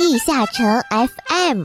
[0.00, 1.64] 地下城 FM，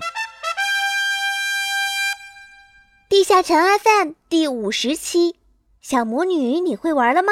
[3.07, 5.35] 地下城 FM 第五十期，
[5.81, 7.31] 小魔女你会玩了吗？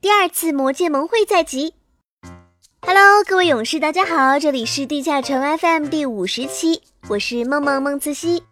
[0.00, 1.74] 第二次魔界盟会在即。
[2.80, 8.42] Hello，各位勇士，大家好，这里是地下城 FM 第五十期，我是梦梦梦慈溪。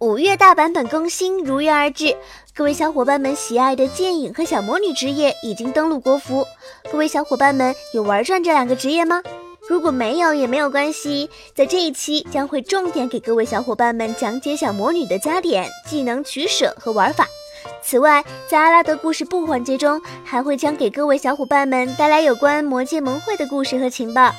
[0.00, 2.16] 五月大版本更新如约而至，
[2.56, 6.44] 各位小伙伴们喜爱的剑影和小魔女职业已经登陆国服，
[6.90, 9.22] 各位小伙伴们有玩转这两个职业吗？
[9.68, 17.26] 如果没有也没有关系，在这一期将会重点给各位小伙伴们讲解小魔女的加点、技能取舍和玩法。
[17.82, 24.32] 此外，在阿拉德故事部环节中，还会将给各位小伙伴们带来有关魔界盟会的故事和情报。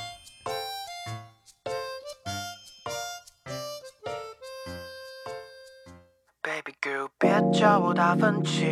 [6.41, 8.65] Baby girl，别叫我达芬奇，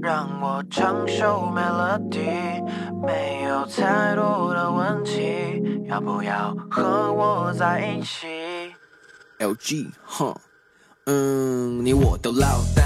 [0.00, 2.63] 让我唱首 melody，
[3.04, 8.74] 没有太多的问题，要不要和我在一起
[9.38, 10.34] ？LG，哼。
[11.06, 12.82] 嗯，你我都落单，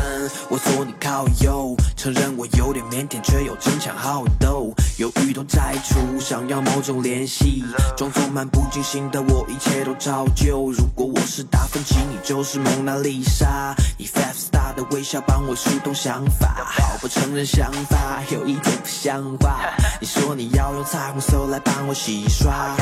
[0.49, 7.63] 我坐你靠右，承认我有点腼腆，却又争强好斗，犹豫都摘除，想要某种联系，
[7.97, 10.73] 装作漫不经心的我，一切都照旧。
[10.73, 19.61] 如果我是达芬奇，你就是蒙娜丽莎，以 five star 的微笑帮我疏通想法，好不承认想法有一点不像话。
[20.01, 22.75] 你说你要用彩虹色来帮我洗刷，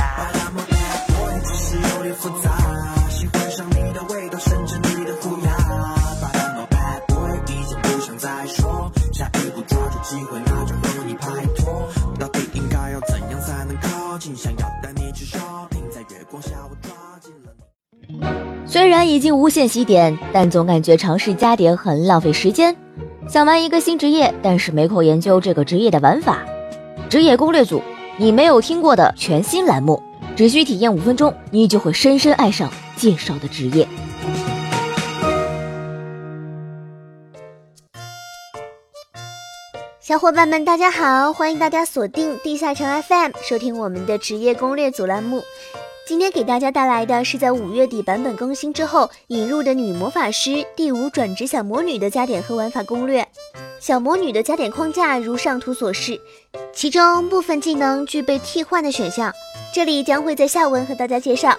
[1.45, 2.51] 只是有点复杂，
[10.17, 11.87] 机会，那就帮你拍拖。
[12.19, 14.35] 到底应该要怎样才能靠近？
[14.35, 17.53] 想要带你去 shopping，在月光下我抓紧了
[18.09, 18.19] 你
[18.67, 22.75] 虽然已经无限洗点，但总感觉尝试加点很浪费时间。
[23.29, 26.43] 想玩一个新职业，但是没空研究这个职业的玩法。
[27.11, 27.83] 职业攻略组，
[28.17, 30.03] 你没有听过的全新栏目，
[30.35, 33.87] 只需体验五分钟，你就会深深爱上介绍的职业。
[40.07, 41.33] 小伙伴们，大家好！
[41.33, 45.43] 欢迎大家锁定地下城 FM，收听我们的职业攻略组栏目。
[46.07, 53.27] 今天给大家带来的是在五月底版本更新之后引入的女魔法师第五转职小魔女的加点和玩法攻略。
[53.81, 56.21] 小魔女的加点框架如上图所示，
[56.73, 59.33] 其中部分技能具备替换的选项，
[59.75, 61.53] 这里将会在下文和大家介绍。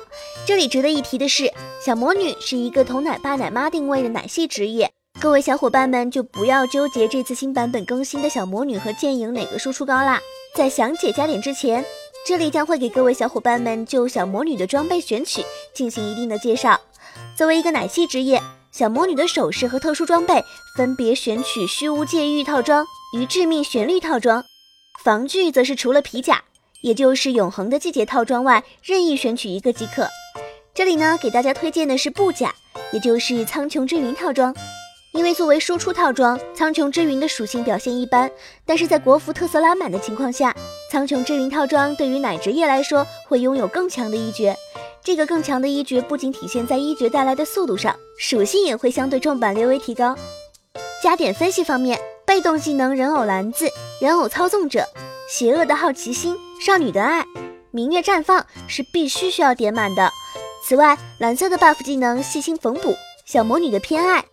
[0.45, 1.51] 这里值得一提的是，
[1.85, 4.89] 小魔女是一个同奶爸奶妈定位的奶系职业。
[5.19, 10.21] 各位小伙伴们就不要纠结这次新版本更新的小魔女和剑影哪个输出高啦。
[10.53, 11.83] 在详解加点之前，
[12.23, 16.79] 这里将会给各位小伙伴们就小魔女的装备选取进行一定的介绍。
[17.35, 18.39] 作为一个奶系职业，
[18.71, 20.43] 小魔女的首饰和特殊装备
[20.75, 22.85] 分别选取虚无界域套装
[23.15, 24.43] 与致命旋律套装，
[25.03, 26.43] 防具则是除了皮甲，
[26.81, 30.07] 也就是永恒的季节套装外，任意选取一个即可。
[30.75, 32.53] 这里呢，给大家推荐的是布甲，
[32.93, 34.55] 也就是苍穹之云套装。
[35.17, 38.29] 因为作为输出套装，苍穹之云的属性表现一般，
[38.67, 40.55] 但是在国服特色拉满的情况下，
[40.91, 44.55] 苍穹之云套装对于奶职业来说会拥有更强的一绝。
[45.03, 50.15] 这个更强的一绝不仅体现在一绝带来的速度上，属性也会相对重版略微提高。
[51.01, 53.67] 加点分析方面，被动技能人偶篮子、
[53.99, 54.85] 人偶操纵者、
[55.27, 57.25] 邪恶的好奇心、少女的爱、
[57.71, 60.11] 明月绽放是必须需要点满的。
[60.63, 62.95] 此外，蓝色的 buff 技能细心缝补、
[63.25, 64.23] 小魔女的偏爱。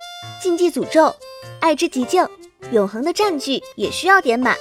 [0.42, 1.14] 禁忌诅咒、
[1.60, 2.26] 爱之极境、
[2.72, 4.56] 永恒的占据也需要点满。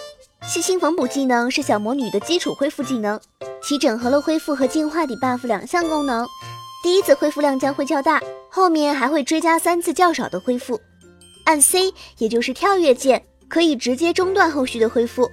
[0.46, 3.20] 细心缝补技能是小魔女的基础恢复技能，
[3.62, 6.28] 其整合了恢复和净化底 buff 两项功能。
[6.84, 10.80] 第一次恢复量将会较大，后面还会追加三次较少的恢复。
[11.46, 15.30] 按 C 也就是跳跃键，可以直接中断后续的恢复。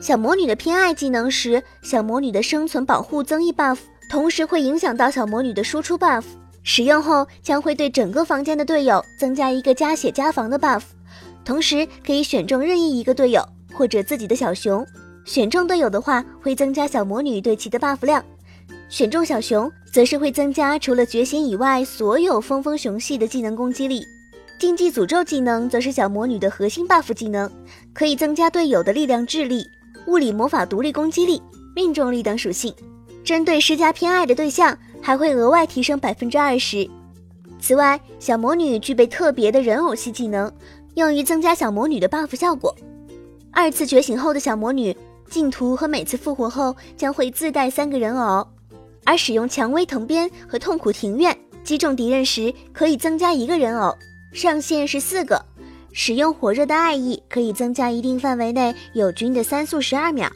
[0.00, 3.78] 小魔女的偏爱技能时，小魔女的生存保护增益 buff，
[4.10, 6.24] 同时会影响到小魔女的输出 buff。
[6.66, 10.82] 使用后将会对整个房间的队友增加一个加血加防的 buff，
[11.44, 14.84] 同时可以选中任意一个队友或者自己的小熊。
[15.26, 18.22] 选中队友的话，会增加小魔女对其的 buff 量；
[18.88, 24.02] 选中小熊，则是会增加除了觉醒以外所有风风熊系的技能攻击力。
[24.58, 27.50] 禁忌诅咒技能则是小魔女的核心 buff 技能，
[27.92, 29.66] 可以增加队友的力量、智力、
[30.06, 31.42] 物理魔法独立攻击力、
[31.76, 32.74] 命中力等属性。
[33.22, 34.78] 针对施加偏爱的对象。
[35.04, 36.88] 还会额外提升百分之二十。
[37.60, 40.50] 此外，小魔女具备特别的人偶系技能，
[40.94, 42.74] 用于增加小魔女的 buff 效果。
[43.52, 44.96] 二次觉醒后的小魔女
[45.28, 48.48] 净土和每次复活后将会自带三个人偶，
[49.04, 53.94] 而使用蔷薇藤鞭和痛苦庭院击中敌人时可以增加一个人偶，
[54.32, 55.44] 上限是四个。
[55.92, 60.28] 使用火热的爱意可以增加一定范围内友军的三速十二秒，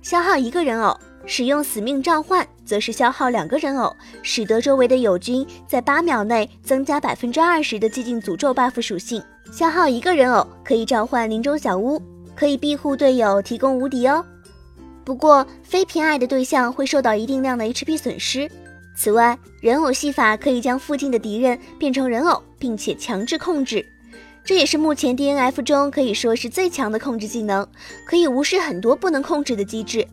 [0.00, 0.96] 消耗一个人偶。
[1.24, 9.22] 使用死命召唤，则是消耗两个人偶，使得周围的友军在八秒内增加百分之二十的寂静诅咒 buff 属性。
[9.52, 12.00] 消耗一个人偶可以召唤林中小屋，
[12.34, 14.24] 可以庇护队友，提供无敌哦。
[15.04, 18.50] 不过非偏爱的对象会受到一定量的 HP 损失。
[18.96, 23.84] 此外，人偶戏法可以将附近的敌人变成人偶，并且强制控制。
[24.44, 27.66] 这也是目前 DNF 中可以说是最强的控制技能，
[28.06, 30.06] 可以无视很多不能控制的机制。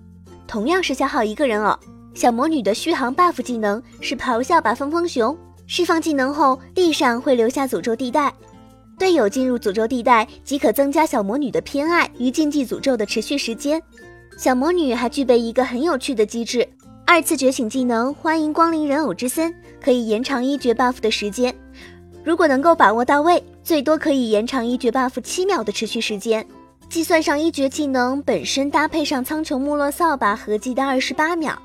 [0.50, 1.78] 同样是消耗一个人偶，
[2.16, 5.38] 小魔女的续航 buff 技能是咆哮吧疯疯熊，
[5.68, 8.34] 释放技能后地上会留下诅咒地带，
[8.98, 13.80] 队友进入诅咒地带即可增加小魔女的偏爱与禁忌诅咒的持续时间。
[14.40, 16.68] 小魔女还具备一个很有趣的机制，
[17.06, 21.54] 二次觉醒技能欢迎光临人偶之森，可以延长一绝 buff 的时间。
[22.24, 26.44] 如果能够把握到位，最多可以延长一绝 buff 七秒的持续时间。
[26.90, 31.56] 计算上一绝技能本身搭配上苍穹没落扫把，合计的二十八秒，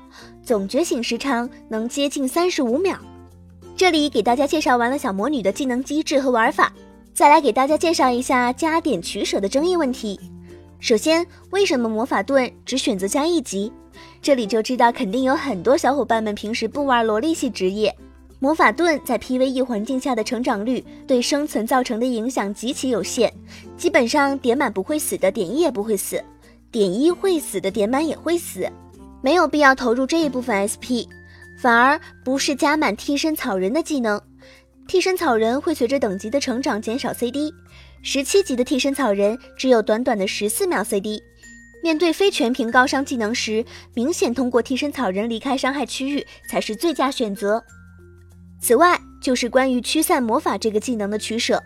[0.43, 2.95] 总觉醒时长能接近三十五秒。
[3.75, 6.71] 这里给大家介绍完了小魔女的技能机制和玩法，
[7.11, 10.19] 再来给大家介绍一下加点取舍的争议问题。
[10.79, 13.73] 首先，为什么魔法盾只选择加一级？
[14.21, 17.95] 这里就知道肯定有很多小伙伴们平时不玩萝莉系职业。
[18.45, 23.33] 魔法盾在 PVE 环境下的成长率对生存造成的影响极其有限，
[23.75, 26.23] 基本上点满不会死的点一也不会死，
[26.69, 28.69] 点一会死的点满也会死，
[29.23, 31.09] 没有必要投入这一部分 SP，
[31.57, 34.21] 反而不是加满替身草人的技能，
[34.87, 37.51] 替身草人会随着等级的成长减少 CD，
[38.03, 41.19] 十七级的替身草人只有短短的十四秒 CD，
[41.81, 43.65] 面对非全屏高伤技能时，
[43.95, 47.65] 明显通过替身草人离开伤害区域才是最佳选择。
[48.65, 51.61] 此外，就是关于驱散魔法这个技能的取舍。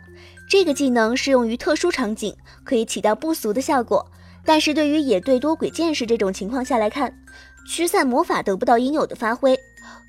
[0.50, 2.36] 这个技能适用于特殊场景，
[2.66, 4.06] 可以起到不俗的效果。
[4.44, 7.18] 但是对于野队多鬼剑士这种情况下来看，
[7.66, 9.57] 驱散魔法得不到应有的发挥。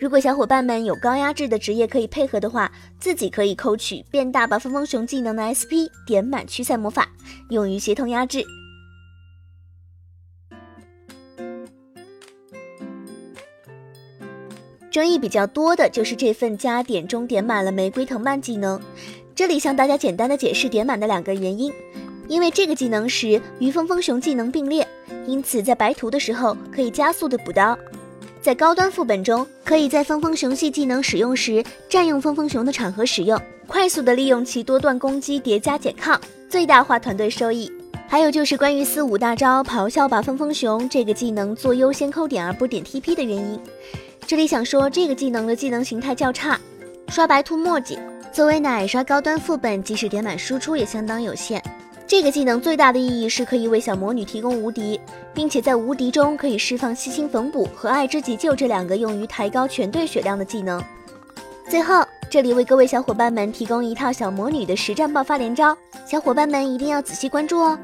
[0.00, 7.08] 如果小伙伴们有高压制的职业可以配合的话，自己可以抠取变大吧疯疯熊技能的 SP，点满驱散魔法，
[7.50, 8.44] 用于协同压制。
[14.90, 18.80] 争议比较多的就是这份加点中点满了玫瑰藤蔓技能，
[19.34, 21.72] 这里向大家简单的解释点满的两个原因。
[22.26, 24.86] 因为这个技能时与风风熊技能并列，
[25.26, 27.78] 因此在白图的时候可以加速的补刀。
[28.40, 37.70] 在高端副本中，可以在风风熊系技能使用时占用风风熊的场合使用，快速的利用其多段攻击叠加减抗，最大化团队收益。
[38.08, 43.60] 还有就是关于四五大招咆哮吧风风熊这个技能做优先扣点而不点 TP 的原因。
[44.26, 46.58] 这里想说，这个技能的技能形态较差，
[47.08, 47.98] 刷白兔墨迹。
[48.32, 51.62] 作为奶刷高端副本，即使点满输出也相当有限。
[52.06, 55.00] 这个技能最大的意义是可以为小魔女提供无敌，
[55.34, 60.82] 并且在无敌中可以释放细心缝补和爱之急救这两个用于抬高全队血量的技能。
[61.68, 65.76] 最后，这里为各位小伙伴们提供一套小魔女的实战爆发连招，
[66.06, 67.78] 小伙伴们一定要仔细关注哦。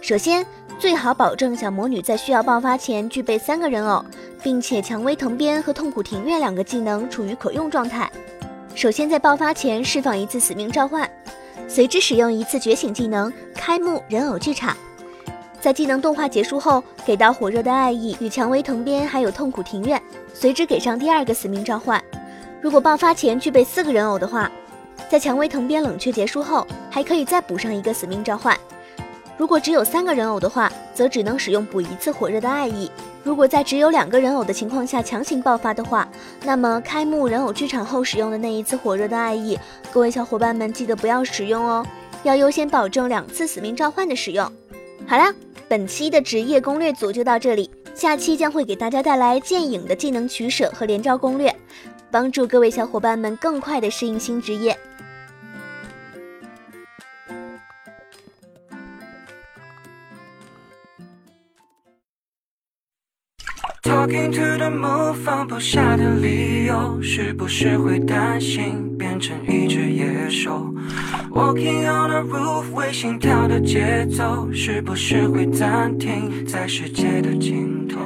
[0.00, 0.44] 首先，
[0.78, 4.04] 最好保证小魔女在需要爆发前具备三个人偶。
[4.42, 8.10] 并且蔷薇藤鞭和痛苦庭院两个技能处于可用状态。
[8.74, 11.08] 首先在爆发前释放一次死命召唤，
[11.68, 14.76] 随之使用一次觉醒技能开幕人偶剧场。
[15.60, 20.02] 在技能动画结束后，给到火热的爱意与蔷薇藤鞭，还有痛苦庭院，
[20.34, 22.02] 随之给上第二个死命召唤。
[22.60, 24.50] 如果爆发前具备四个人偶的话，
[25.08, 28.58] 在蔷薇藤鞭冷却结束后，还可以再补上一个死命召唤。
[29.42, 32.88] 如果只有三个人偶的话，则只能使用补一次火热的爱意。
[33.24, 36.08] 如果在只有两个人偶的情况下强行爆发的话，
[36.44, 39.58] 那么开幕人偶剧场后使用的那一次火热的爱意，
[39.92, 41.84] 各位小伙伴们记得不要使用哦，
[42.22, 44.48] 要优先保证两次死命召唤的使用。
[45.08, 45.34] 好了，
[45.66, 51.52] 本期的职业攻略组就到这里，下期将会给大家带来剑影的技能取舍和连招攻略，
[52.12, 54.78] 帮助各位小伙伴们更快的适应新职业。
[63.82, 70.72] Talking to the moon，放不下的理由，是不是会担心变成一只野兽
[71.32, 77.98] ？Walking on the roof，为心跳的节奏，是不是会暂停在世界的尽头？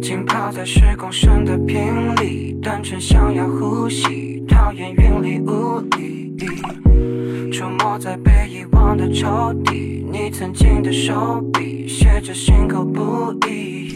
[0.00, 6.34] 浸泡在十公升的瓶里，单纯想要呼吸，讨厌云里雾里。
[7.52, 13.94] 出没在被遗忘的抽屉，你曾经的手笔，写着心口不一。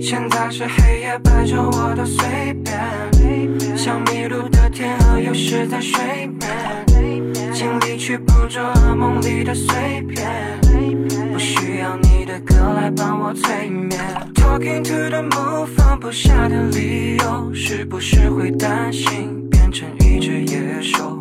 [0.00, 8.62] 现在是黑夜，白昼我都随便，像迷路的天鹅，游失在水面，尽力去捕捉
[8.94, 10.60] 梦里的碎片，
[11.32, 11.80] 不需。
[11.80, 14.00] 要你的歌来帮我催眠。
[14.34, 21.13] Talking to the moon，放不下的理由，是不是会担心变成一只野兽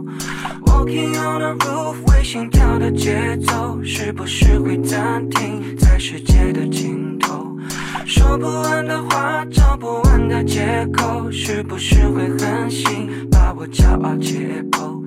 [0.84, 7.58] ？Walking on the roof，微心跳的节奏，是不是会暂停在世界的尽头？
[8.06, 15.02] 说不完的话，找不完的借口，是不是会狠心把我骄傲解剖？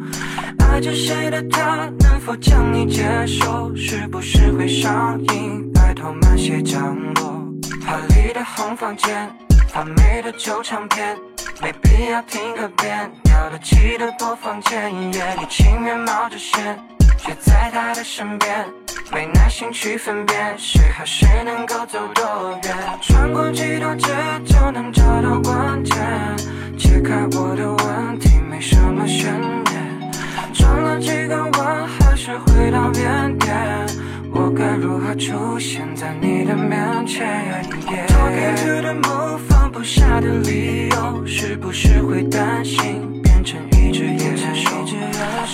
[0.61, 3.71] 爱着谁的他，能否将你接受？
[3.77, 5.71] 是不是会上瘾？
[5.75, 7.45] 拜托慢些降落。
[7.85, 9.31] 华丽的红房间，
[9.69, 11.15] 发霉的旧唱片，
[11.61, 13.11] 没必要听个遍。
[13.25, 15.13] 调得起的播放键，你
[15.49, 16.79] 情愿冒着险，
[17.19, 18.67] 却在他的身边，
[19.13, 22.77] 没耐心去分辨谁和谁能够走多远。
[23.03, 24.09] 穿过几条街
[24.45, 25.97] 就能找到关键，
[26.79, 30.13] 解开我的问题，没什么悬念。
[30.55, 33.57] 转了几个弯，还是回到原点。
[34.33, 37.63] 我该如何出现在你的面前
[38.09, 44.71] ？Talking to the moon，不下的理由，是不是会担心变成一只野兽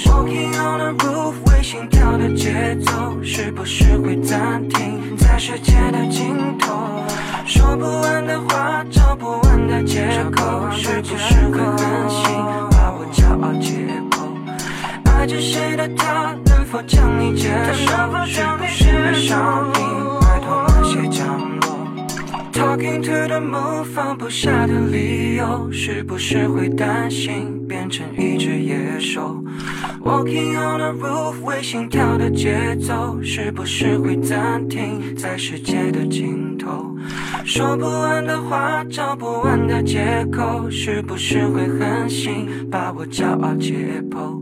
[0.05, 7.02] ？Walking on the roof，为心跳的节奏，是不是会暂停在世界的尽头？
[7.47, 12.25] 说不完的话，找不完的借口，是不是会狠心
[12.71, 15.11] 把我骄傲解剖？
[15.11, 17.91] 爱着谁的他，能否将你接受？
[18.25, 19.81] 是不是会上瘾？
[20.21, 21.51] 拜托慢些降落。
[22.52, 29.42] Talking to the moon，放不下的理由，是不是会担心变成一只野兽
[30.04, 36.94] ？Walking on the roof，为心跳的节奏，是不是会暂停在世界的尽头？
[37.44, 44.40] 说不完的话，找不完的借口，是不是会狠心把我骄傲解剖？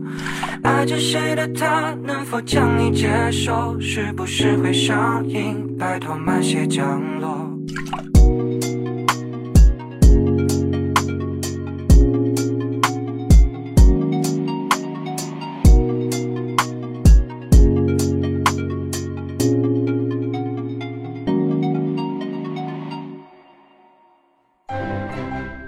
[0.63, 3.79] 爱着谁的他，能否将你接受？
[3.79, 5.75] 是不是会上瘾？
[5.79, 7.40] 拜托慢些降落。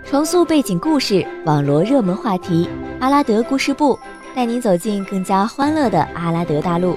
[0.05, 2.69] 重塑背景故事，网罗热门话题，
[3.00, 3.98] 阿拉德故事部
[4.36, 6.95] 带您走进更加欢乐的阿拉德大陆。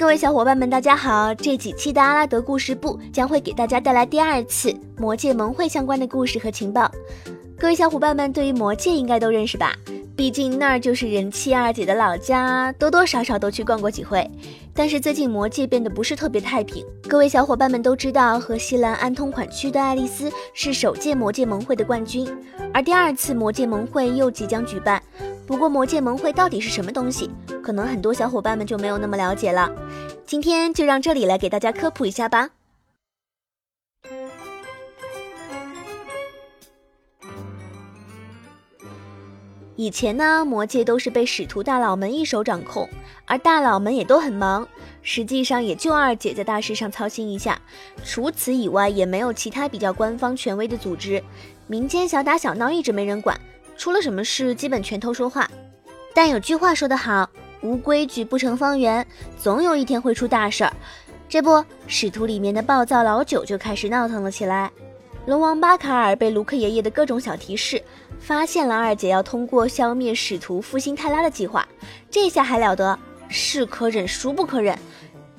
[0.00, 1.34] 各位小伙伴们，大家好！
[1.34, 6.90] 这几期的阿拉德故事部将会给大家带来第二次魔界盟会相关的故事和情报。
[7.58, 9.76] 各位小伙伴们对于魔界应该都认识吧？
[10.20, 14.30] 毕竟那儿就是人气二姐的老家，多多少少都去逛过几回。
[14.74, 16.84] 但是最近魔界变得不是特别太平。
[17.08, 22.28] 各位小伙伴们都知道，和西兰安通款区的爱丽丝是首届魔界盟会的冠军，
[22.74, 25.02] 而第二次魔界盟会又即将举办。
[25.46, 27.30] 不过魔界盟会到底是什么东西，
[27.62, 29.72] 可能很多小伙伴们就没有那么了解了。
[30.26, 32.50] 今天就让这里来给大家科普一下吧。
[39.80, 42.86] 以前呢，魔界都是被使徒大佬们一手掌控，
[43.24, 44.68] 而大佬们也都很忙，
[45.00, 47.58] 实际上也就二姐在大事上操心一下，
[48.04, 51.24] 除此以外也没有其他比较官方权威的组织，
[51.66, 53.40] 民间小打小闹一直没人管，
[53.78, 55.50] 出了什么事基本拳头说话。
[56.12, 57.30] 但有句话说得好，
[57.62, 59.06] 无规矩不成方圆，
[59.38, 60.76] 总有一天会出大事儿。
[61.26, 64.70] 这不，使徒里面的暴躁老九就开始闹腾了起来。
[65.24, 67.82] 龙王巴卡尔被卢克爷爷的各种小提示。
[68.20, 71.66] 发现了二姐要通过消灭使徒复兴泰拉的计划，
[72.10, 72.96] 这下还了得！
[73.28, 74.78] 是可忍，孰不可忍？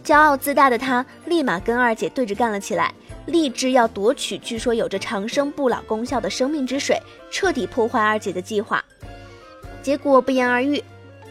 [0.03, 2.93] 骄傲自大的他立马跟二姐对着干了起来，
[3.27, 8.83] 立志要夺取据说有着长生不老功效的生命之水，彻底破坏二姐的计划。
[9.81, 10.83] 结果不言而喻，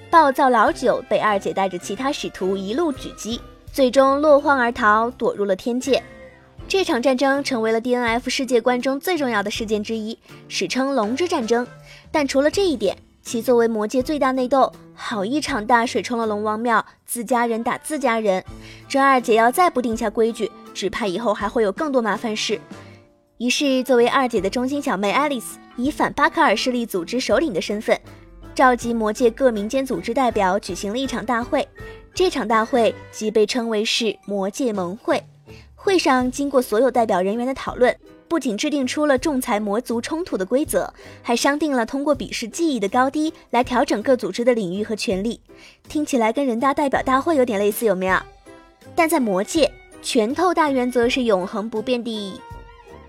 [0.09, 3.41] 暴躁老九被二姐带着其他使徒一路狙击，
[3.73, 6.03] 最终落荒而逃，躲入了天界。
[6.71, 11.67] 这场战争成为了 DNF 世界观中最重要的事件之一，史称“龙之战争”。
[12.13, 18.45] 但除了这一点，其作为魔界最大内斗，好一场大水冲了龙王庙，自家人打自家人。
[18.89, 22.61] 这二姐要再不定下规矩，只怕以后还会有更多麻烦事。
[23.39, 28.01] 于是，作为二姐的中心小妹爱丽丝，以反巴卡尔势力组织首领的身份，
[28.55, 31.67] 召集魔界各民间组织代表，举行了一场大会。
[32.15, 35.21] 这场大会即被称为是魔界盟会。
[35.83, 37.97] 会上经过所有代表人员的讨论，
[38.29, 45.41] 不仅制定出了仲裁魔族冲突的规则，还商定了通过比试技艺的高低来调整各组织的领域和权利。
[45.89, 48.19] 听起来跟人大代表大会有点类似，有没有？
[48.95, 49.73] 但在魔界，
[50.03, 52.39] 拳头大原则是永恒不变的。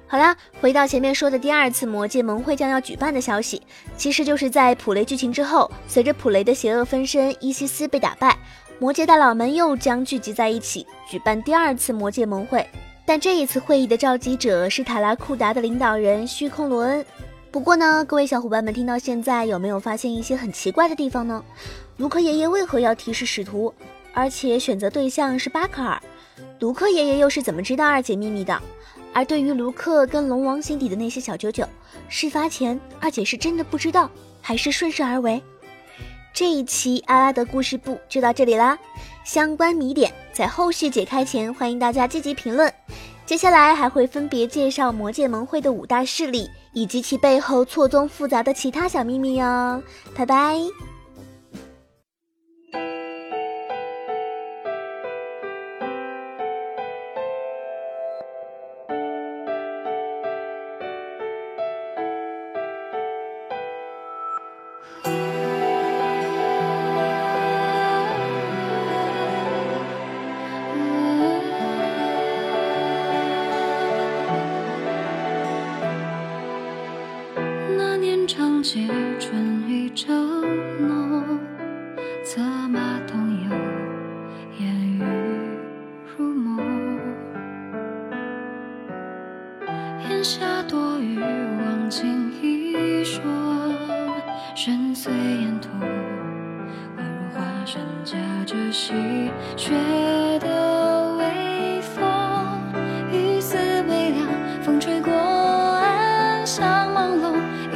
[0.07, 3.61] 好啦，回到前面说的第二次魔界盟会将要举办的消息，
[3.97, 8.37] 其实就是在普雷剧情之后，随着普雷的邪恶分身伊西斯被打败，
[8.79, 12.65] 魔界大佬们又将聚集在一起举办第二次魔界盟会。
[13.05, 17.05] 但这一次会议的召集者是塔拉库达的领导人虚空罗恩。
[17.51, 21.43] 不过呢，各位小伙伴们听到现在有没有发现一些很奇怪的地方呢？
[21.97, 23.73] 卢克爷爷为何要提示使徒，
[24.13, 26.01] 而且选择对象是巴克尔？
[26.59, 28.57] 卢克爷爷又是怎么知道二姐秘密的？
[29.11, 31.67] 而对于卢克跟龙王心底的那些小九九，
[32.07, 35.43] 事发前二姐是真的不知道，还是顺势而为？
[36.33, 38.79] 这一期阿拉德故事部就到这里啦，
[39.23, 42.71] 相关谜点在后续解开前，欢迎大家积极评论。
[43.25, 49.81] 接下来还会分别介绍魔界盟会的五大势力，以及其背后错综复杂的其他小秘密哦。
[50.13, 50.57] 拜拜。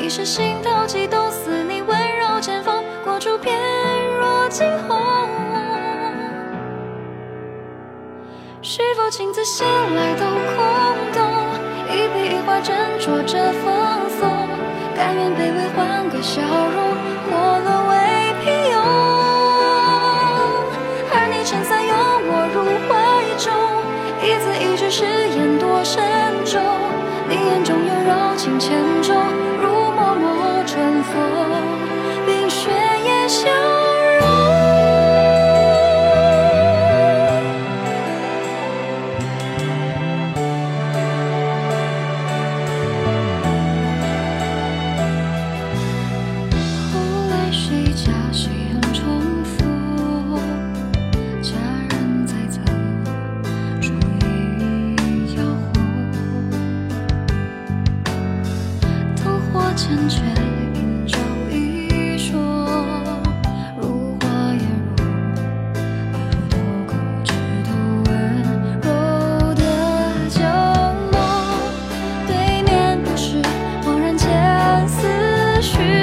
[0.05, 0.85] 一时心头。
[0.85, 3.51] 悸动，似你温柔剑锋，过处翩
[4.19, 4.95] 若惊鸿。
[8.61, 10.63] 是否情字写来都空
[11.11, 11.25] 洞？
[11.89, 14.29] 一笔一画斟酌着放松，
[14.95, 16.77] 甘愿卑微换个笑容，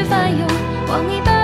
[0.04, 0.46] 翻涌
[0.88, 1.41] 望你白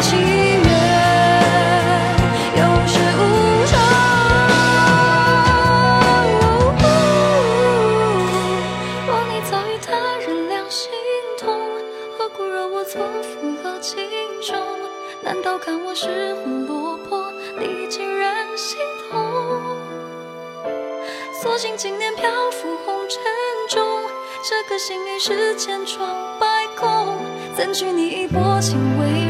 [0.00, 0.66] 情缘
[2.56, 3.20] 有始无
[3.66, 3.74] 终
[9.06, 10.90] 若你早与他人两心
[11.38, 11.58] 同
[12.16, 13.98] 何苦惹我错付了情
[14.42, 14.56] 衷
[15.22, 18.78] 难道看我失魂落魄你竟然心
[19.10, 19.60] 动
[21.42, 23.20] 所幸经年漂浮红尘
[23.68, 24.02] 中
[24.42, 27.18] 这颗心已是千疮百孔
[27.56, 29.29] 怎惧你以薄情为